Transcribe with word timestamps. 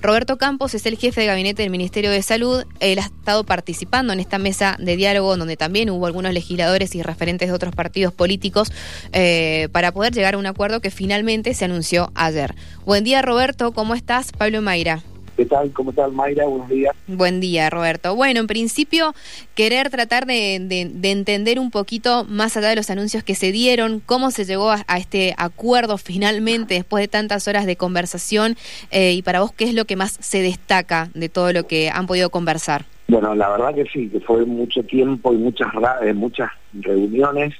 Roberto 0.00 0.38
Campos 0.38 0.74
es 0.74 0.86
el 0.86 0.96
jefe 0.96 1.22
de 1.22 1.26
gabinete 1.26 1.62
del 1.62 1.72
Ministerio 1.72 2.12
de 2.12 2.22
Salud. 2.22 2.64
Él 2.78 3.00
ha 3.00 3.06
estado 3.06 3.42
participando 3.42 4.12
en 4.12 4.20
esta 4.20 4.38
mesa 4.38 4.76
de 4.78 4.94
diálogo 4.94 5.36
donde 5.36 5.56
también 5.56 5.90
hubo 5.90 6.06
algunos 6.06 6.32
legisladores 6.32 6.94
y 6.94 7.02
referentes 7.02 7.48
de 7.48 7.54
otros 7.54 7.74
partidos 7.74 8.14
políticos 8.14 8.70
eh, 9.12 9.68
para 9.72 9.90
poder 9.90 10.12
llegar 10.12 10.34
a 10.34 10.38
un 10.38 10.46
acuerdo 10.46 10.78
que 10.80 10.92
finalmente 10.92 11.52
se 11.52 11.64
anunció 11.64 12.12
ayer. 12.14 12.54
Buen 12.86 13.02
día 13.02 13.22
Roberto, 13.22 13.72
¿cómo 13.72 13.96
estás? 13.96 14.30
Pablo 14.30 14.62
Mayra. 14.62 15.02
¿Qué 15.38 15.46
tal? 15.46 15.70
¿Cómo 15.70 15.90
estás, 15.90 16.12
Mayra? 16.12 16.46
Buenos 16.46 16.68
días. 16.68 16.96
Buen 17.06 17.38
día, 17.38 17.70
Roberto. 17.70 18.16
Bueno, 18.16 18.40
en 18.40 18.48
principio, 18.48 19.14
querer 19.54 19.88
tratar 19.88 20.26
de, 20.26 20.56
entender 20.56 21.60
un 21.60 21.70
poquito 21.70 22.24
más 22.24 22.56
allá 22.56 22.70
de 22.70 22.74
los 22.74 22.90
anuncios 22.90 23.22
que 23.22 23.36
se 23.36 23.52
dieron, 23.52 24.02
cómo 24.04 24.32
se 24.32 24.44
llegó 24.44 24.72
a, 24.72 24.98
este 24.98 25.36
acuerdo 25.38 25.96
finalmente 25.96 26.74
después 26.74 27.04
de 27.04 27.06
tantas 27.06 27.46
horas 27.46 27.66
de 27.66 27.76
conversación 27.76 28.56
eh, 28.90 29.12
y 29.12 29.22
para 29.22 29.38
vos, 29.38 29.52
¿qué 29.52 29.62
es 29.66 29.74
lo 29.74 29.84
que 29.84 29.94
más 29.94 30.18
se 30.20 30.42
destaca 30.42 31.08
de 31.14 31.28
todo 31.28 31.52
lo 31.52 31.68
que 31.68 31.88
han 31.88 32.08
podido 32.08 32.30
conversar? 32.30 32.86
Bueno, 33.06 33.32
la 33.36 33.48
verdad 33.48 33.76
que 33.76 33.84
sí, 33.84 34.08
que 34.08 34.18
fue 34.18 34.44
mucho 34.44 34.82
tiempo 34.82 35.32
y 35.32 35.36
muchas, 35.36 35.68
eh, 36.02 36.14
muchas 36.14 36.50
reuniones 36.72 37.54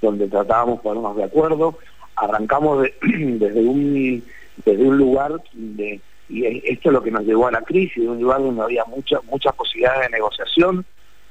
donde 0.00 0.28
tratábamos 0.28 0.76
de 0.76 0.82
ponernos 0.84 1.16
de 1.16 1.24
acuerdo. 1.24 1.78
Arrancamos 2.14 2.86
desde, 3.02 3.60
un, 3.60 4.22
desde 4.64 4.84
un 4.84 4.98
lugar 4.98 5.32
de 5.52 6.00
y 6.28 6.44
esto 6.46 6.88
es 6.88 6.92
lo 6.92 7.02
que 7.02 7.10
nos 7.10 7.24
llevó 7.24 7.46
a 7.48 7.52
la 7.52 7.62
crisis, 7.62 8.02
de 8.02 8.08
un 8.08 8.20
lugar 8.20 8.40
donde 8.40 8.62
había 8.62 8.84
muchas 8.86 9.22
muchas 9.24 9.54
posibilidades 9.54 10.02
de 10.02 10.16
negociación, 10.16 10.84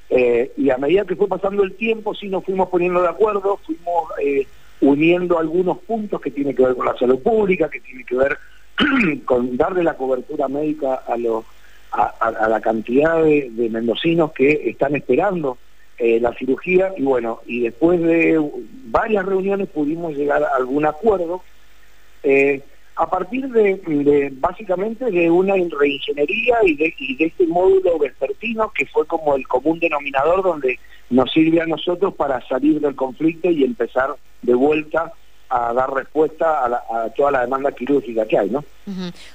eh, 0.09 0.52
y 0.57 0.69
a 0.69 0.77
medida 0.77 1.05
que 1.05 1.16
fue 1.16 1.27
pasando 1.27 1.63
el 1.63 1.73
tiempo, 1.73 2.13
sí 2.13 2.27
nos 2.27 2.43
fuimos 2.45 2.69
poniendo 2.69 3.02
de 3.02 3.09
acuerdo, 3.09 3.59
fuimos 3.66 4.11
eh, 4.21 4.45
uniendo 4.81 5.39
algunos 5.39 5.79
puntos 5.79 6.21
que 6.21 6.29
tienen 6.29 6.55
que 6.55 6.63
ver 6.63 6.75
con 6.75 6.85
la 6.85 6.95
salud 6.97 7.19
pública, 7.19 7.69
que 7.69 7.79
tienen 7.79 8.05
que 8.05 8.16
ver 8.16 8.38
con 9.25 9.57
darle 9.57 9.83
la 9.83 9.95
cobertura 9.95 10.47
médica 10.47 10.95
a, 11.07 11.17
los, 11.17 11.45
a, 11.91 12.47
la 12.47 12.61
cantidad 12.61 13.23
de, 13.23 13.49
mendocinos 13.71 14.33
que 14.33 14.69
están 14.69 14.95
esperando 14.95 15.57
eh, 15.97 16.19
la 16.19 16.33
cirugía, 16.33 16.94
y 16.95 17.02
bueno, 17.03 17.41
y 17.47 17.61
después 17.61 18.00
de 18.00 18.39
varias 18.85 19.25
reuniones 19.25 19.67
pudimos 19.69 20.16
llegar 20.16 20.44
a 20.44 20.55
algún 20.55 20.85
acuerdo. 20.85 21.41
A 23.04 23.09
partir 23.09 23.50
de, 23.50 24.34
básicamente 24.40 25.12
de 25.12 25.30
una 25.30 25.56
reingeniería 25.56 26.56
y 26.64 26.76
de, 26.76 26.96
este 27.20 27.46
módulo 27.48 28.00
vespertino 28.00 28.72
que 28.72 28.86
fue 28.86 29.06
como 29.06 29.36
el 29.36 29.46
común 29.46 29.78
denominador 29.80 30.42
donde 30.42 30.80
nos 31.09 31.30
sirve 31.31 31.62
a 31.62 31.66
nosotros 31.66 32.14
para 32.16 32.40
salir 32.48 32.80
del 32.80 32.96
conflicto 32.96 33.52
y 33.52 33.66
empezar 33.66 34.16
de 34.42 34.54
vuelta 34.54 35.12
a 35.50 35.74
dar 35.74 35.94
respuesta 35.94 36.66
a, 36.66 37.09
toda 37.09 37.31
la 37.31 37.42
demanda 37.42 37.74
quirúrgica 37.74 38.26
que 38.26 38.38
hay, 38.38 38.50
¿no? 38.50 38.64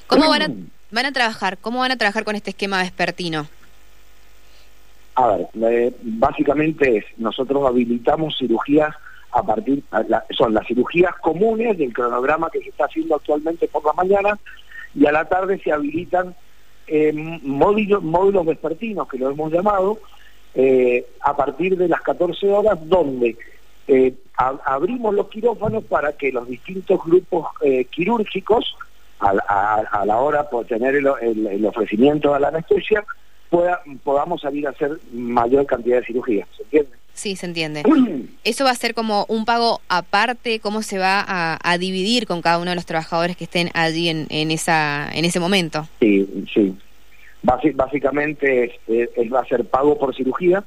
¿Cómo 0.07 0.31
van 0.31 0.43
a, 0.43 0.49
van 0.91 1.07
a 1.07 1.13
trabajar? 1.13 1.59
¿Cómo 1.59 1.81
van 1.81 1.93
a 1.93 1.99
trabajar 1.99 2.25
con 2.25 2.37
este 2.37 2.51
esquema 2.51 2.79
vespertino? 2.79 3.47
A 5.15 5.27
ver, 5.27 5.49
eh, 5.63 5.95
básicamente 6.01 6.99
es, 6.99 7.05
nosotros 7.19 7.67
habilitamos 7.67 8.39
cirugías 8.39 8.95
a 9.33 9.43
partir, 9.43 9.83
son 10.31 10.55
las 10.55 10.67
cirugías 10.67 11.15
comunes 11.17 11.77
del 11.77 11.93
cronograma 11.93 12.51
que 12.51 12.61
se 12.61 12.71
está 12.71 12.87
haciendo 12.87 13.17
actualmente 13.17 13.69
por 13.69 13.84
la 13.84 13.93
mañana 13.93 14.39
y 14.95 15.07
a 15.07 15.12
la 15.12 15.27
tarde 15.27 15.61
se 15.62 15.73
habilitan 15.73 16.34
eh, 16.87 17.12
módulos, 17.12 18.03
módulos 18.03 18.47
vespertinos, 18.47 19.06
que 19.09 19.19
lo 19.19 19.31
hemos 19.31 19.53
llamado, 19.53 19.99
eh, 20.55 21.06
a 21.21 21.37
partir 21.37 21.77
de 21.77 21.89
las 21.89 22.01
14 22.01 22.51
horas, 22.51 22.79
donde 22.89 23.37
eh, 23.87 24.15
abrimos 24.37 25.15
los 25.15 25.29
quirófanos 25.29 25.84
para 25.84 26.12
que 26.12 26.33
los 26.33 26.49
distintos 26.49 27.01
grupos 27.05 27.49
eh, 27.62 27.84
quirúrgicos, 27.87 28.77
a, 29.21 30.05
la 30.06 30.19
hora 30.19 30.49
de 30.51 30.65
tener 30.67 30.95
el, 30.95 31.09
el, 31.49 31.67
ofrecimiento 31.67 32.33
de 32.34 32.41
la 32.41 32.49
anestesia, 32.49 33.05
pueda, 33.51 33.83
podamos 34.05 34.41
salir 34.41 34.67
a 34.67 34.71
hacer 34.71 34.99
mayor 35.13 35.67
cantidad 35.67 35.99
de 35.99 36.07
cirugías, 36.07 36.49
¿se 36.57 36.63
entiende? 36.63 36.91
Sí, 37.15 37.35
se 37.35 37.47
entiende. 37.47 37.83
¿Eso 38.45 38.65
va 38.65 38.71
a 38.71 38.77
ser 38.77 38.95
como 38.95 39.27
un 39.28 39.45
pago 39.45 39.81
aparte? 39.89 40.61
¿Cómo 40.61 40.83
se 40.83 40.99
va 40.99 41.25
a, 41.27 41.78
dividir 41.78 42.27
con 42.27 42.43
cada 42.43 42.59
uno 42.59 42.71
de 42.71 42.77
los 42.77 42.87
trabajadores 42.87 43.37
que 43.37 43.45
estén 43.45 43.71
allí 43.75 44.09
en, 44.09 44.27
en, 44.31 44.50
esa, 44.50 45.09
en 45.12 45.25
ese 45.25 45.41
momento? 45.41 45.89
Sí, 46.00 46.47
sí. 46.55 46.77
básicamente 47.43 48.77
es, 48.87 49.33
va 49.33 49.41
a 49.41 49.47
ser 49.47 49.65
pago 49.65 49.99
por 49.99 50.15
cirugía 50.15 50.62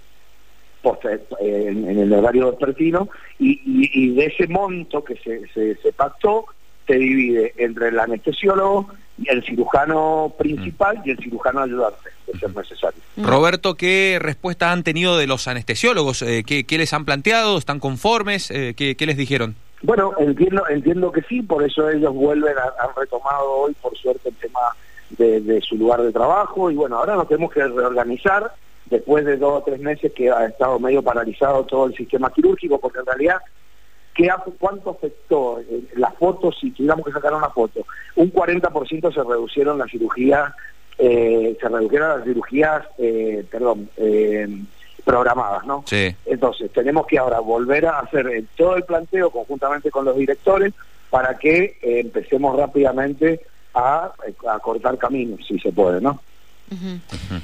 en, 1.39 2.00
el 2.00 2.11
horario 2.11 2.50
vespertino 2.50 3.07
y, 3.39 3.61
y, 3.66 4.13
de 4.16 4.25
ese 4.25 4.47
monto 4.47 5.03
que 5.03 5.16
se, 5.16 5.47
se, 5.53 5.75
se 5.75 5.94
pactó 5.94 6.45
se 6.88 6.95
divide 6.95 7.53
entre 7.57 7.89
el 7.89 8.00
anestesiólogo 8.00 8.89
el 9.27 9.43
cirujano 9.43 10.33
principal 10.37 11.01
y 11.05 11.11
el 11.11 11.17
cirujano 11.17 11.61
ayudante, 11.61 12.09
de 12.27 12.39
ser 12.39 12.55
necesario. 12.55 13.01
Mm. 13.15 13.25
Roberto, 13.25 13.75
¿qué 13.75 14.17
respuesta 14.21 14.71
han 14.71 14.83
tenido 14.83 15.17
de 15.17 15.27
los 15.27 15.47
anestesiólogos? 15.47 16.21
Eh, 16.21 16.43
¿qué, 16.45 16.77
les 16.77 16.93
han 16.93 17.05
planteado? 17.05 17.57
¿Están 17.57 17.79
conformes? 17.79 18.51
Eh, 18.51 18.73
¿qué, 18.75 19.05
les 19.05 19.17
dijeron? 19.17 19.55
Bueno, 19.83 20.13
entiendo, 20.19 20.63
entiendo 20.69 21.11
que 21.11 21.21
sí, 21.23 21.41
por 21.41 21.63
eso 21.63 21.89
ellos 21.89 22.13
vuelven, 22.13 22.55
a, 22.57 22.83
han 22.83 22.95
retomado 22.95 23.51
hoy, 23.51 23.73
por 23.81 23.97
suerte, 23.97 24.29
el 24.29 24.35
tema 24.35 24.59
de, 25.17 25.61
su 25.61 25.75
lugar 25.75 26.01
de 26.01 26.11
trabajo 26.11 26.71
y 26.71 26.75
bueno, 26.75 26.97
ahora 26.97 27.15
nos 27.15 27.27
tenemos 27.27 27.51
que 27.51 27.63
reorganizar 27.63 28.53
después 28.85 29.25
de 29.25 29.37
dos 29.37 29.61
o 29.61 29.63
tres 29.63 29.79
meses 29.79 30.11
que 30.13 30.29
ha 30.29 30.45
estado 30.45 30.79
medio 30.79 31.01
paralizado 31.01 31.63
todo 31.65 31.87
el 31.87 31.95
sistema 31.95 32.31
quirúrgico, 32.31 32.79
porque 32.79 32.99
en 32.99 33.05
realidad 33.05 33.37
¿Qué, 34.13 34.29
¿Cuánto 34.59 34.91
afectó 34.91 35.59
eh, 35.59 35.83
las 35.95 36.13
fotos 36.16 36.57
si 36.59 36.72
tuviéramos 36.72 37.05
que 37.05 37.11
sacar 37.11 37.33
una 37.33 37.49
foto? 37.49 37.85
Un 38.16 38.31
40% 38.31 39.13
se 39.13 39.23
reducieron 39.23 39.77
las 39.77 39.89
cirugías, 39.89 40.53
eh, 40.97 41.57
se 41.59 41.69
redujeron 41.69 42.17
las 42.17 42.23
cirugías, 42.25 42.83
eh, 42.97 43.45
perdón, 43.49 43.89
programadas, 45.05 45.66
¿no? 45.66 45.83
Sí. 45.88 46.16
Entonces, 46.25 46.72
tenemos 46.72 47.07
que 47.07 47.17
ahora 47.17 47.39
volver 47.39 47.85
a 47.85 47.99
hacer 47.99 48.44
todo 48.55 48.75
el 48.75 48.83
planteo 48.83 49.29
conjuntamente 49.29 49.89
con 49.89 50.05
los 50.05 50.16
directores 50.17 50.73
para 51.09 51.38
que 51.38 51.78
empecemos 51.81 52.55
rápidamente 52.57 53.41
a, 53.73 54.11
a 54.47 54.59
cortar 54.59 54.97
caminos, 54.97 55.39
si 55.47 55.57
se 55.59 55.72
puede, 55.72 56.01
¿no? 56.01 56.19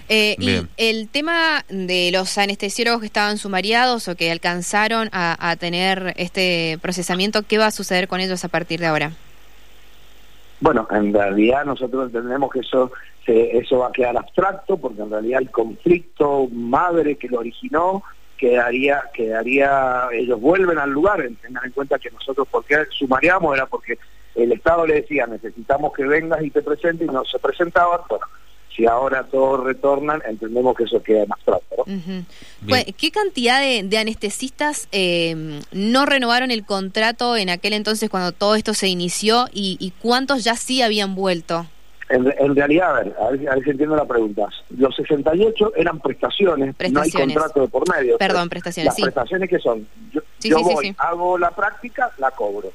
Eh, 0.08 0.36
y 0.40 0.66
el 0.78 1.10
tema 1.10 1.66
de 1.68 2.12
los 2.14 2.38
anestesiólogos 2.38 3.02
que 3.02 3.08
estaban 3.08 3.38
sumariados 3.38 4.08
o 4.08 4.16
que 4.16 4.32
alcanzaron 4.32 5.10
a, 5.12 5.56
tener 5.60 6.14
este 6.18 6.78
procesamiento, 6.82 7.44
¿qué 7.44 7.58
va 7.58 7.68
a 7.68 7.72
suceder 7.72 8.08
con 8.08 8.22
ellos 8.22 8.44
a 8.46 8.48
partir 8.48 8.80
de 8.80 8.86
ahora? 8.86 9.12
Bueno, 10.60 10.88
en 10.92 11.14
realidad 11.14 11.66
nosotros 11.66 12.06
entendemos 12.06 12.52
que 12.52 12.60
eso 12.60 12.92
eso 13.26 13.80
va 13.80 13.88
a 13.88 13.92
quedar 13.92 14.16
abstracto 14.16 14.78
porque 14.78 15.02
en 15.02 15.12
realidad 15.12 15.42
el 15.42 15.52
conflicto 15.52 16.48
madre 16.50 17.18
que 17.18 17.28
lo 17.28 17.40
originó 17.40 18.02
quedaría 18.38 19.04
quedaría 19.14 20.08
ellos 20.14 20.40
vuelven 20.40 20.78
al 20.78 20.92
lugar. 20.92 21.28
Tengan 21.42 21.66
en 21.66 21.72
cuenta 21.72 22.00
que 22.00 22.10
nosotros 22.10 22.48
porque 22.50 22.86
sumariamos 22.92 23.54
era 23.54 23.66
porque 23.66 24.00
el 24.34 24.54
Estado 24.54 24.88
le 24.88 25.02
decía 25.02 25.28
necesitamos 25.28 25.92
que 25.92 26.06
vengas 26.06 26.42
y 26.42 26.52
te 26.52 26.62
presentes 26.62 27.06
y 27.06 27.12
no 27.12 27.26
se 27.26 27.38
presentaban. 27.38 28.00
Bueno 28.08 28.26
si 28.78 28.86
ahora 28.86 29.24
todos 29.24 29.64
retornan, 29.64 30.22
entendemos 30.28 30.78
que 30.78 30.84
eso 30.84 31.02
queda 31.02 31.26
más 31.26 31.40
pronto. 31.44 31.84
¿Qué 32.98 33.12
cantidad 33.12 33.60
de, 33.60 33.98
anestesistas 33.98 34.88
eh, 34.92 35.60
no 35.72 36.06
renovaron 36.06 36.52
el 36.52 36.64
contrato 36.64 37.36
en 37.36 37.50
aquel 37.50 37.74
entonces 37.74 38.10
cuando 38.10 38.32
todo 38.32 38.54
esto 38.54 38.76
se 38.76 38.88
inició 38.88 39.48
y, 39.52 39.94
cuántos 40.00 40.44
ya 40.44 40.56
sí 40.56 40.84
habían 40.84 41.16
vuelto? 41.16 41.66
En, 42.10 42.56
realidad, 42.56 42.96
a 42.96 43.00
ver, 43.02 43.16
a 43.20 43.30
ver, 43.56 43.64
si 43.66 43.70
entiendo 43.72 43.96
la 43.96 44.06
pregunta. 44.06 44.48
Los 44.70 44.96
68 44.96 45.74
eran 45.76 46.00
prestaciones, 46.00 46.74
no 46.90 47.02
hay 47.02 47.12
contrato 47.12 47.62
de 47.62 47.68
por 47.68 47.90
medio. 47.94 48.18
Perdón, 48.18 48.48
prestaciones, 48.48 48.94
Las 48.94 49.02
prestaciones 49.02 49.50
que 49.50 49.60
son, 49.60 49.86
yo, 50.40 50.64
voy, 50.64 50.96
hago 51.00 51.38
la 51.38 51.52
práctica, 51.52 52.12
la 52.20 52.32
cobro. 52.32 52.72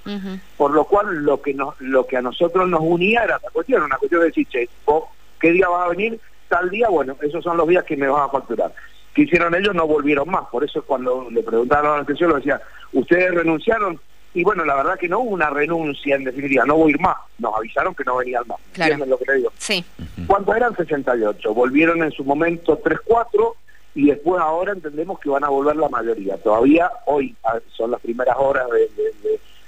Por 0.58 0.72
lo 0.72 0.84
cual, 0.84 1.14
lo 1.22 1.41
que 1.41 1.54
nos, 1.54 1.80
lo 1.80 2.06
que 2.06 2.18
a 2.18 2.22
nosotros 2.22 2.68
nos 2.68 2.80
unía 2.82 3.24
era 3.24 3.41
la 3.42 3.50
cuestión, 3.50 3.82
una 3.82 3.96
cuestión 3.96 4.20
de 4.20 4.26
decir, 4.26 4.46
che, 4.48 4.68
vos 4.84 5.04
¿Qué 5.42 5.50
día 5.50 5.69
va 5.69 5.84
a 5.84 5.88
venir? 5.88 6.20
Tal 6.48 6.71
día, 6.71 6.89
bueno, 6.89 7.16
esos 7.21 7.42
son 7.42 7.56
los 7.56 7.66
días 7.66 7.84
que 7.84 7.97
me 7.97 8.06
van 8.06 8.22
a 8.22 8.28
facturar. 8.28 8.72
¿Qué 9.12 9.22
hicieron 9.22 9.54
ellos? 9.54 9.74
No 9.74 9.89
volvieron 9.89 10.30
más. 10.30 10.44
Por 10.50 10.62
eso 10.62 10.83
cuando 10.84 11.28
le 11.30 11.42
preguntaron 11.42 11.92
a 11.92 11.97
la 11.97 12.03
atención, 12.03 12.30
lo 12.30 12.36
decía, 12.36 12.62
¿ustedes 12.92 13.34
renunciaron? 13.34 14.00
Y 14.34 14.44
bueno, 14.44 14.65
la 14.65 14.77
verdad 14.77 14.97
que 14.98 15.09
no 15.09 15.18
hubo 15.18 15.30
una 15.30 15.50
renuncia 15.50 16.15
en 16.15 16.24
definitiva, 16.24 16.65
no 16.65 16.77
voy 16.77 16.92
a 16.92 16.94
ir 16.94 17.00
más. 17.00 17.16
Nos 17.39 17.54
avisaron 17.56 17.94
que 17.94 18.04
no 18.04 18.16
venían 18.16 18.44
más. 18.47 18.59
Claro. 18.72 19.04
lo 19.04 19.18
que 19.18 19.24
le 19.27 19.34
digo? 19.34 19.53
Sí. 19.59 19.84
¿Cuántos 20.28 20.56
eran? 20.56 20.77
68. 20.77 21.53
Volvieron 21.53 22.03
en 22.04 22.12
su 22.12 22.24
momento 22.24 22.80
3-4 22.80 23.54
y 23.97 24.06
después 24.06 24.41
ahora 24.41 24.72
entendemos 24.72 25.18
que 25.18 25.28
van 25.28 25.42
a 25.42 25.48
volver 25.48 25.74
la 25.74 25.89
mayoría. 25.89 26.39
Todavía 26.39 26.89
hoy 27.06 27.34
son 27.77 27.91
las 27.91 28.00
primeras 28.00 28.36
horas 28.39 28.66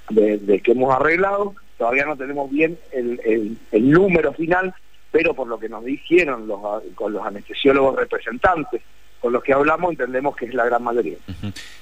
de, 0.09 0.61
que 0.61 0.71
hemos 0.71 0.95
arreglado, 0.95 1.53
todavía 1.77 2.05
no 2.05 2.15
tenemos 2.15 2.49
bien 2.49 2.79
el, 2.93 3.57
el 3.71 3.91
número 3.91 4.33
final, 4.33 4.73
pero 5.15 5.33
por 5.33 5.47
lo 5.47 5.57
que 5.57 5.69
nos 5.69 5.85
dijeron 5.85 6.45
los, 6.45 6.59
con 6.93 7.13
los 7.13 7.25
anestesiólogos 7.25 7.95
representantes 7.95 8.81
con 9.21 9.31
los 9.31 9.41
que 9.41 9.53
hablamos, 9.53 9.91
entendemos 9.91 10.35
que 10.35 10.43
es 10.43 10.53
la 10.53 10.65
gran 10.65 10.83
mayoría. 10.83 11.15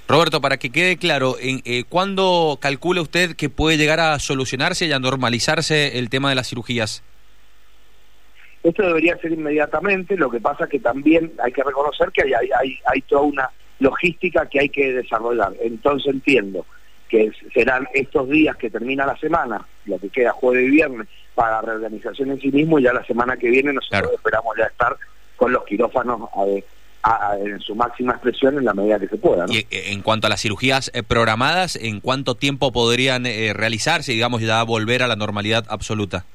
Roberto, 0.07 0.39
para 0.39 0.57
que 0.57 0.69
quede 0.69 0.97
claro, 0.97 1.35
eh, 1.41 1.83
¿cuándo 1.89 2.59
calcula 2.62 3.01
usted 3.01 3.35
que 3.35 3.50
puede 3.50 3.77
llegar 3.77 4.00
a 4.00 4.19
solucionarse 4.19 4.85
y 4.85 4.91
a 4.91 5.00
normalizarse 5.00 5.97
el 5.97 6.12
tema 6.12 6.30
de 6.30 6.35
las 6.35 6.47
cirugías? 6.47 7.03
Esto 8.62 8.83
debería 8.83 9.18
ser 9.18 9.31
inmediatamente, 9.31 10.15
lo 10.15 10.30
que 10.30 10.39
pasa 10.39 10.68
que 10.68 10.80
también 10.80 11.33
hay 11.44 11.51
que 11.51 11.63
reconocer 11.63 12.12
que 12.12 12.21
hay, 12.21 12.33
hay, 12.33 12.77
hay 12.85 13.01
toda 13.01 13.24
una 13.24 13.50
logística 13.80 14.45
que 14.45 14.59
hay 14.59 14.69
que 14.69 14.94
desarrollar. 14.94 15.53
Entonces 15.59 16.13
entiendo 16.13 16.68
que 17.09 17.31
serán 17.51 17.88
estos 17.95 18.30
días 18.30 18.56
que 18.57 18.69
termina 18.69 19.07
la 19.07 19.18
semana, 19.18 19.65
lo 19.85 19.97
que 19.97 20.09
queda 20.09 20.33
jueves 20.33 20.68
y 20.68 20.69
viernes, 20.69 21.07
para 21.35 21.62
reorganización 21.62 22.31
en 22.31 22.39
sí 22.39 22.51
mismo, 22.51 22.80
y 22.80 22.83
ya 22.83 22.94
la 22.94 23.03
semana 23.06 23.38
que 23.38 23.50
viene 23.50 23.74
nosotros 23.74 24.13
esperamos 24.13 24.56
ya 24.57 24.65
estar 24.65 24.95
con 25.35 25.51
los 25.51 25.63
quirófanos 25.65 26.21
en 27.39 27.59
su 27.59 27.75
máxima 27.75 28.13
expresión 28.13 28.57
en 28.57 28.65
la 28.65 28.74
medida 28.74 29.00
que 29.00 29.07
se 29.07 29.18
pueda. 29.18 29.45
Y 29.50 29.57
eh, 29.57 29.91
en 29.91 30.01
cuanto 30.01 30.27
a 30.27 30.30
las 30.30 30.41
cirugías 30.41 30.89
eh, 30.94 31.03
programadas, 31.03 31.75
¿en 31.75 32.00
cuánto 32.00 32.35
tiempo 32.35 32.71
podrían 32.71 33.25
eh, 33.25 33.51
realizarse 33.53 34.13
y, 34.13 34.15
digamos, 34.15 34.41
ya 34.41 34.63
volver 34.63 35.03
a 35.03 35.07
la 35.07 35.15
normalidad 35.15 35.65
absoluta? 35.69 36.25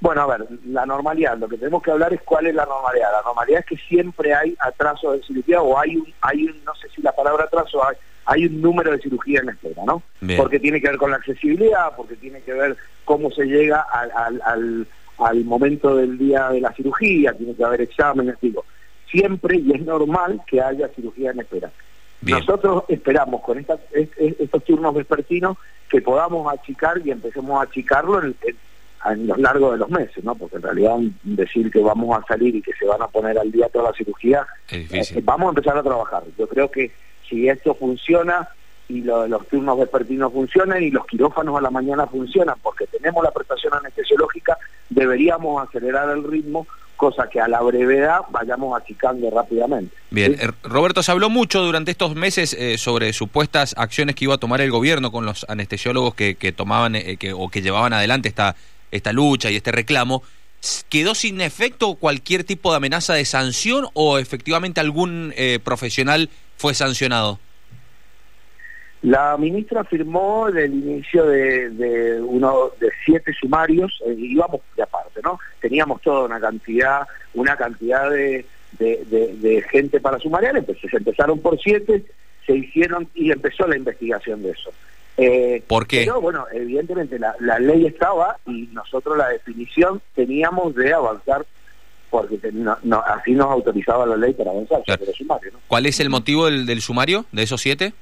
Bueno, 0.00 0.22
a 0.22 0.26
ver, 0.26 0.46
la 0.66 0.84
normalidad, 0.84 1.38
lo 1.38 1.48
que 1.48 1.56
tenemos 1.56 1.82
que 1.82 1.90
hablar 1.90 2.12
es 2.12 2.20
cuál 2.22 2.46
es 2.46 2.54
la 2.54 2.66
normalidad. 2.66 3.10
La 3.12 3.22
normalidad 3.22 3.60
es 3.60 3.66
que 3.66 3.76
siempre 3.88 4.34
hay 4.34 4.54
atraso 4.58 5.12
de 5.12 5.22
cirugía 5.22 5.62
o 5.62 5.78
hay 5.78 5.96
un, 5.96 6.12
hay 6.20 6.44
un, 6.44 6.64
no 6.64 6.74
sé 6.74 6.88
si 6.94 7.00
la 7.00 7.12
palabra 7.12 7.44
atraso, 7.44 7.86
hay, 7.86 7.96
hay 8.26 8.46
un 8.46 8.60
número 8.60 8.92
de 8.92 8.98
cirugía 8.98 9.40
en 9.40 9.50
espera, 9.50 9.82
¿no? 9.86 10.02
Porque 10.36 10.58
tiene 10.58 10.80
que 10.80 10.88
ver 10.88 10.98
con 10.98 11.10
la 11.10 11.16
accesibilidad, 11.16 11.94
porque 11.96 12.16
tiene 12.16 12.40
que 12.40 12.52
ver 12.52 12.76
cómo 13.04 13.30
se 13.30 13.44
llega 13.44 13.82
al, 13.82 14.10
al, 14.44 14.86
al, 15.18 15.44
momento 15.44 15.94
del 15.96 16.18
día 16.18 16.50
de 16.50 16.60
la 16.60 16.72
cirugía, 16.72 17.32
tiene 17.32 17.54
que 17.54 17.64
haber 17.64 17.82
exámenes, 17.82 18.36
digo, 18.40 18.64
siempre 19.08 19.58
y 19.58 19.72
es 19.72 19.80
normal 19.82 20.40
que 20.46 20.60
haya 20.60 20.88
cirugía 20.88 21.30
en 21.30 21.40
espera. 21.40 21.70
Nosotros 22.22 22.84
esperamos 22.88 23.42
con 23.42 23.58
estos 23.58 24.64
turnos 24.64 24.94
vespertinos 24.94 25.56
que 25.88 26.00
podamos 26.00 26.52
achicar 26.52 27.00
y 27.04 27.12
empecemos 27.12 27.60
a 27.60 27.64
achicarlo 27.64 28.22
en, 28.24 28.34
en 29.04 29.26
lo 29.26 29.36
largo 29.36 29.72
de 29.72 29.78
los 29.78 29.90
meses, 29.90 30.24
¿no? 30.24 30.34
Porque 30.34 30.56
en 30.56 30.62
realidad 30.62 30.96
decir 31.22 31.70
que 31.70 31.78
vamos 31.80 32.18
a 32.18 32.26
salir 32.26 32.56
y 32.56 32.62
que 32.62 32.72
se 32.72 32.86
van 32.86 33.02
a 33.02 33.06
poner 33.06 33.38
al 33.38 33.52
día 33.52 33.68
toda 33.68 33.90
la 33.90 33.96
cirugía, 33.96 34.44
eh, 34.70 35.06
vamos 35.22 35.46
a 35.46 35.50
empezar 35.50 35.78
a 35.78 35.82
trabajar. 35.82 36.24
Yo 36.36 36.48
creo 36.48 36.70
que 36.70 36.90
si 37.28 37.48
esto 37.48 37.74
funciona 37.74 38.48
y 38.88 39.02
los 39.02 39.48
turnos 39.48 39.78
vespertinos 39.78 40.32
funcionan 40.32 40.82
y 40.82 40.90
los 40.90 41.06
quirófanos 41.06 41.56
a 41.58 41.60
la 41.60 41.70
mañana 41.70 42.06
funcionan 42.06 42.56
porque 42.62 42.86
tenemos 42.86 43.22
la 43.24 43.32
prestación 43.32 43.74
anestesiológica, 43.74 44.56
deberíamos 44.88 45.66
acelerar 45.66 46.10
el 46.10 46.22
ritmo 46.22 46.66
cosa 46.94 47.28
que 47.28 47.40
a 47.40 47.48
la 47.48 47.60
brevedad 47.60 48.20
vayamos 48.30 48.80
achicando 48.80 49.28
rápidamente. 49.30 49.94
Bien, 50.10 50.34
eh, 50.40 50.50
Roberto, 50.62 51.02
se 51.02 51.12
habló 51.12 51.28
mucho 51.28 51.62
durante 51.62 51.90
estos 51.90 52.14
meses 52.14 52.54
eh, 52.54 52.78
sobre 52.78 53.12
supuestas 53.12 53.74
acciones 53.76 54.14
que 54.14 54.24
iba 54.24 54.34
a 54.34 54.38
tomar 54.38 54.62
el 54.62 54.70
gobierno 54.70 55.12
con 55.12 55.26
los 55.26 55.44
anestesiólogos 55.48 56.14
que, 56.14 56.36
que 56.36 56.52
tomaban 56.52 56.94
que, 57.18 57.34
o 57.34 57.50
que 57.50 57.60
llevaban 57.60 57.92
adelante 57.92 58.28
esta 58.28 58.56
esta 58.90 59.12
lucha 59.12 59.50
y 59.50 59.56
este 59.56 59.72
reclamo, 59.72 60.22
¿quedó 60.88 61.14
sin 61.14 61.40
efecto 61.40 61.94
cualquier 61.94 62.44
tipo 62.44 62.70
de 62.70 62.76
amenaza 62.78 63.14
de 63.14 63.24
sanción 63.24 63.86
o 63.94 64.18
efectivamente 64.18 64.80
algún 64.80 65.32
eh, 65.36 65.58
profesional 65.62 66.30
fue 66.56 66.74
sancionado? 66.74 67.38
La 69.02 69.36
ministra 69.36 69.84
firmó 69.84 70.48
el 70.48 70.72
inicio 70.72 71.26
de, 71.26 72.20
uno 72.20 72.70
de 72.80 72.90
siete 73.04 73.32
sumarios, 73.38 74.02
eh, 74.06 74.14
íbamos 74.18 74.62
de 74.76 74.82
aparte, 74.82 75.20
¿no? 75.22 75.38
Teníamos 75.60 76.00
toda 76.02 76.24
una 76.24 76.40
cantidad, 76.40 77.06
una 77.34 77.56
cantidad 77.56 78.10
de, 78.10 78.46
de, 78.78 79.64
gente 79.70 80.00
para 80.00 80.18
sumariar, 80.18 80.56
entonces 80.56 80.92
empezaron 80.92 81.38
por 81.40 81.58
siete, 81.60 82.04
se 82.46 82.56
hicieron 82.56 83.08
y 83.14 83.30
empezó 83.30 83.66
la 83.66 83.76
investigación 83.76 84.42
de 84.42 84.50
eso. 84.50 84.70
Eh, 85.18 85.62
¿Por 85.66 85.86
qué? 85.86 86.00
Pero 86.00 86.20
bueno, 86.20 86.46
evidentemente 86.52 87.18
la, 87.18 87.58
ley 87.58 87.86
estaba 87.86 88.38
y 88.46 88.68
nosotros 88.72 89.16
la 89.16 89.28
definición 89.28 90.02
teníamos 90.14 90.74
de 90.74 90.92
avanzar 90.92 91.46
porque 92.10 92.38
así 93.06 93.32
nos 93.32 93.50
autorizaba 93.50 94.06
la 94.06 94.16
ley 94.16 94.32
para 94.32 94.50
avanzar 94.50 94.82
sumario. 95.16 95.52
¿Cuál 95.66 95.86
es 95.86 96.00
el 96.00 96.10
motivo 96.10 96.46
del, 96.46 96.80
sumario 96.80 97.26
de 97.32 97.42
esos 97.42 97.60
siete? 97.60 97.92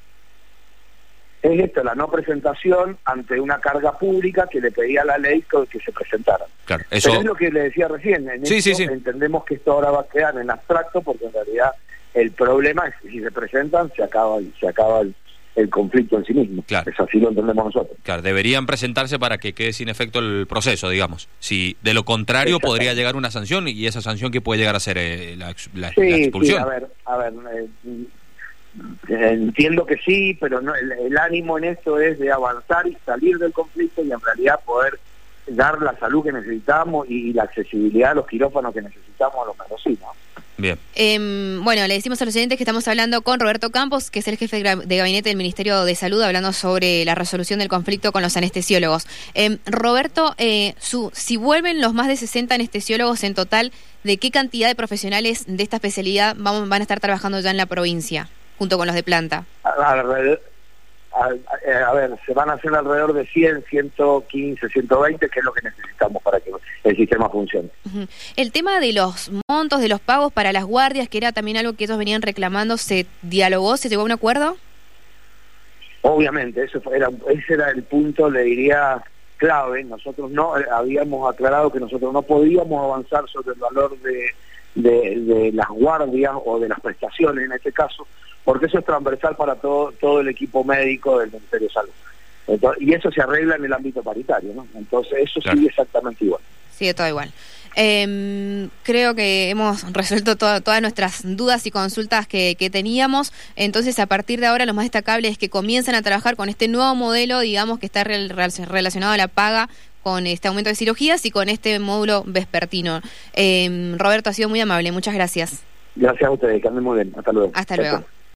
Es 1.42 1.60
esto, 1.60 1.84
la 1.84 1.94
no 1.94 2.10
presentación 2.10 2.96
ante 3.04 3.38
una 3.38 3.60
carga 3.60 3.98
pública 3.98 4.46
que 4.50 4.60
le 4.60 4.70
pedía 4.70 5.04
la 5.04 5.18
ley 5.18 5.42
que, 5.70 5.78
se 5.78 5.92
presentara. 5.92 6.46
Claro, 6.64 6.84
eso... 6.90 7.10
es 7.10 7.24
lo 7.24 7.34
que 7.34 7.50
le 7.50 7.64
decía 7.64 7.86
recién, 7.86 8.28
en 8.30 8.46
sí, 8.46 8.62
sí, 8.62 8.74
sí. 8.74 8.84
entendemos 8.84 9.44
que 9.44 9.54
esto 9.54 9.72
ahora 9.72 9.90
va 9.90 10.00
a 10.00 10.08
quedar 10.08 10.38
en 10.38 10.50
abstracto 10.50 11.02
porque 11.02 11.26
en 11.26 11.34
realidad 11.34 11.72
el 12.14 12.30
problema 12.30 12.86
es 12.86 12.94
que 13.02 13.08
si 13.08 13.20
se 13.20 13.30
presentan 13.30 13.92
se 13.94 14.02
acaba, 14.02 14.38
se 14.58 14.68
acaba 14.68 15.00
el, 15.00 15.14
el 15.56 15.70
conflicto 15.70 16.18
en 16.18 16.24
sí 16.24 16.34
mismo. 16.34 16.62
Claro. 16.66 16.90
Es 16.90 16.98
así 16.98 17.18
lo 17.18 17.28
entendemos 17.28 17.66
nosotros. 17.66 17.96
Claro, 18.02 18.22
deberían 18.22 18.66
presentarse 18.66 19.18
para 19.18 19.38
que 19.38 19.52
quede 19.52 19.72
sin 19.72 19.88
efecto 19.88 20.18
el 20.18 20.46
proceso, 20.46 20.88
digamos. 20.88 21.28
Si 21.38 21.76
de 21.82 21.94
lo 21.94 22.04
contrario 22.04 22.58
podría 22.60 22.94
llegar 22.94 23.16
una 23.16 23.30
sanción 23.30 23.68
y 23.68 23.86
esa 23.86 24.00
sanción 24.02 24.32
que 24.32 24.40
puede 24.40 24.60
llegar 24.60 24.76
a 24.76 24.80
ser 24.80 24.98
eh, 24.98 25.36
la, 25.36 25.50
expulsión. 25.50 26.62
a 26.62 26.66
ver, 26.66 26.88
a 27.04 27.16
ver, 27.16 27.32
eh, 27.52 27.68
entiendo 29.08 29.86
que 29.86 29.96
sí, 29.98 30.36
pero 30.40 30.60
no, 30.60 30.74
el, 30.74 31.16
ánimo 31.16 31.58
en 31.58 31.64
esto 31.64 32.00
es 32.00 32.18
de 32.18 32.32
avanzar 32.32 32.86
y 32.86 32.96
salir 33.06 33.38
del 33.38 33.52
conflicto 33.52 34.02
y 34.02 34.10
en 34.10 34.20
realidad 34.20 34.60
poder 34.64 34.98
dar 35.46 35.80
la 35.80 35.96
salud 35.98 36.24
que 36.24 36.32
necesitamos 36.32 37.08
y, 37.08 37.32
la 37.32 37.44
accesibilidad 37.44 38.12
a 38.12 38.14
los 38.14 38.26
quirófanos 38.26 38.74
que 38.74 38.82
necesitamos 38.82 39.36
a 39.42 39.46
los 39.46 39.58
mendocinos. 39.58 40.10
Bien. 40.56 40.78
Em, 40.94 41.64
bueno, 41.64 41.86
le 41.88 41.94
decimos 41.94 42.22
a 42.22 42.24
los 42.24 42.34
oyentes 42.34 42.56
que 42.56 42.62
estamos 42.64 42.86
hablando 42.86 43.22
con 43.22 43.40
Roberto 43.40 43.70
Campos, 43.70 44.10
que 44.10 44.20
es 44.20 44.28
el 44.28 44.36
jefe 44.36 44.62
de 44.62 44.96
gabinete 44.96 45.28
del 45.28 45.36
Ministerio 45.36 45.84
de 45.84 45.94
Salud, 45.94 46.22
hablando 46.22 46.52
sobre 46.52 47.04
la 47.04 47.14
resolución 47.14 47.58
del 47.58 47.68
conflicto 47.68 48.12
con 48.12 48.22
los 48.22 48.36
anestesiólogos. 48.36 49.06
Em, 49.34 49.58
Roberto, 49.66 50.34
eh, 50.38 50.74
su, 50.78 51.10
si 51.12 51.36
vuelven 51.36 51.80
los 51.80 51.92
más 51.92 52.06
de 52.06 52.16
60 52.16 52.54
anestesiólogos 52.54 53.24
en 53.24 53.34
total, 53.34 53.72
¿de 54.04 54.16
qué 54.18 54.30
cantidad 54.30 54.68
de 54.68 54.76
profesionales 54.76 55.44
de 55.48 55.62
esta 55.62 55.76
especialidad 55.76 56.36
vamos, 56.38 56.68
van 56.68 56.80
a 56.80 56.84
estar 56.84 57.00
trabajando 57.00 57.40
ya 57.40 57.50
en 57.50 57.56
la 57.56 57.66
provincia, 57.66 58.28
junto 58.58 58.78
con 58.78 58.86
los 58.86 58.94
de 58.94 59.02
planta? 59.02 59.44
A, 61.14 61.92
ver, 61.92 62.18
se 62.26 62.34
van 62.34 62.50
a 62.50 62.54
hacer 62.54 62.74
alrededor 62.74 63.12
de 63.12 63.24
100, 63.26 63.64
115, 63.68 64.68
120, 64.68 65.28
que 65.28 65.38
es 65.38 65.44
lo 65.44 65.52
que 65.52 65.62
necesitamos 65.62 66.22
para 66.22 66.40
que 66.40 66.50
el 66.82 66.96
sistema 66.96 67.28
funcione. 67.28 67.70
El 68.36 68.52
tema 68.52 68.80
de 68.80 68.92
los 68.92 69.30
montos, 69.48 69.80
de 69.80 69.88
los 69.88 70.00
pagos 70.00 70.32
para 70.32 70.52
las 70.52 70.64
guardias, 70.64 71.08
que 71.08 71.18
era 71.18 71.32
también 71.32 71.56
algo 71.56 71.74
que 71.74 71.84
ellos 71.84 71.98
venían 71.98 72.22
reclamando, 72.22 72.76
¿se 72.76 73.06
dialogó, 73.22 73.76
se 73.76 73.88
llegó 73.88 74.02
a 74.02 74.06
un 74.06 74.12
acuerdo? 74.12 74.56
Obviamente, 76.02 76.64
eso 76.64 76.82
era, 76.92 77.08
ese 77.30 77.54
era 77.54 77.70
el 77.70 77.84
punto, 77.84 78.28
le 78.28 78.42
diría, 78.42 79.02
clave. 79.36 79.84
Nosotros 79.84 80.30
no 80.30 80.58
eh, 80.58 80.64
habíamos 80.70 81.32
aclarado 81.32 81.70
que 81.70 81.80
nosotros 81.80 82.12
no 82.12 82.22
podíamos 82.22 82.84
avanzar 82.84 83.28
sobre 83.28 83.54
el 83.54 83.60
valor 83.60 83.96
de, 84.00 84.34
de 84.74 85.50
las 85.54 85.68
guardias 85.68 86.32
o 86.44 86.58
de 86.58 86.68
las 86.68 86.80
prestaciones 86.80 87.44
en 87.44 87.52
este 87.52 87.72
caso, 87.72 88.06
porque 88.44 88.66
eso 88.66 88.78
es 88.78 88.84
transversal 88.84 89.36
para 89.36 89.56
todo, 89.56 89.92
todo 89.92 90.20
el 90.20 90.28
equipo 90.28 90.64
médico 90.64 91.18
del 91.18 91.30
Ministerio 91.30 91.68
de 91.68 91.74
Salud. 91.74 92.76
y 92.78 92.92
eso 92.92 93.10
se 93.10 93.22
arregla 93.22 93.56
en 93.56 93.64
el 93.64 93.72
ámbito 93.72 94.02
paritario, 94.02 94.52
¿no? 94.54 94.66
Entonces 94.74 95.14
eso 95.18 95.40
sigue 95.40 95.68
exactamente 95.68 96.24
igual. 96.24 96.42
Sigue 96.70 96.92
todo 96.92 97.08
igual. 97.08 97.32
Em, 97.76 98.68
creo 98.84 99.14
que 99.14 99.50
hemos 99.50 99.92
resuelto 99.92 100.36
todas 100.36 100.80
nuestras 100.80 101.22
dudas 101.36 101.66
y 101.66 101.70
consultas 101.70 102.26
que, 102.26 102.54
teníamos. 102.70 103.32
Entonces, 103.56 103.98
a 103.98 104.06
partir 104.06 104.40
de 104.40 104.46
ahora, 104.46 104.66
lo 104.66 104.74
más 104.74 104.84
destacable 104.84 105.28
es 105.28 105.38
que 105.38 105.48
comienzan 105.48 105.94
a 105.94 106.02
trabajar 106.02 106.36
con 106.36 106.48
este 106.48 106.68
nuevo 106.68 106.94
modelo, 106.94 107.40
digamos, 107.40 107.78
que 107.78 107.86
está 107.86 108.04
relacionado 108.04 109.12
a 109.12 109.16
la 109.16 109.28
paga 109.28 109.68
con 110.02 110.26
este 110.26 110.48
aumento 110.48 110.68
de 110.70 110.76
cirugías 110.76 111.24
y 111.24 111.30
con 111.30 111.48
este 111.48 111.78
módulo 111.78 112.24
vespertino. 112.26 113.00
Em, 113.32 113.98
Roberto, 113.98 114.30
ha 114.30 114.32
sido 114.32 114.48
muy 114.48 114.60
amable. 114.60 114.92
Muchas 114.92 115.14
gracias. 115.14 115.62
Gracias 115.96 116.28
a 116.28 116.30
ustedes, 116.30 116.60
que 116.60 116.68
anden 116.68 116.84
muy 116.84 116.96
bien. 116.96 117.14
Hasta 117.16 117.32
luego. 117.32 117.52
Hasta 117.54 117.76
luego. 117.76 118.04